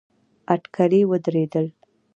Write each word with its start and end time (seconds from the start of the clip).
اټکلي 0.53 1.01
ودرېدل. 1.09 1.67